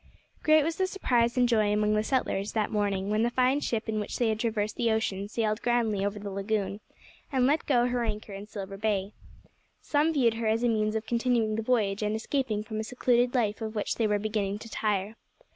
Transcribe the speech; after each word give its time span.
Great 0.41 0.63
was 0.63 0.77
the 0.77 0.87
surprise 0.87 1.37
and 1.37 1.47
joy 1.47 1.71
among 1.71 1.93
the 1.93 2.01
settlers 2.03 2.53
that 2.53 2.71
morning 2.71 3.11
when 3.11 3.21
the 3.21 3.29
fine 3.29 3.59
ship 3.59 3.87
in 3.87 3.99
which 3.99 4.17
they 4.17 4.29
had 4.29 4.39
traversed 4.39 4.75
the 4.75 4.89
ocean 4.91 5.27
sailed 5.27 5.61
grandly 5.61 6.03
over 6.03 6.17
the 6.17 6.31
lagoon, 6.31 6.79
and 7.31 7.45
let 7.45 7.67
go 7.67 7.85
her 7.85 8.03
anchor 8.03 8.33
in 8.33 8.47
Silver 8.47 8.77
Bay. 8.77 9.13
Some 9.79 10.11
viewed 10.11 10.33
her 10.33 10.47
as 10.47 10.63
a 10.63 10.67
means 10.67 10.95
of 10.95 11.05
continuing 11.05 11.55
the 11.55 11.61
voyage, 11.61 12.01
and 12.01 12.15
escaping 12.15 12.63
from 12.63 12.79
a 12.79 12.83
secluded 12.83 13.35
life, 13.35 13.61
of 13.61 13.75
which 13.75 13.93
they 13.97 14.07
were 14.07 14.17
beginning 14.17 14.57
to 14.57 14.69
tire. 14.69 15.17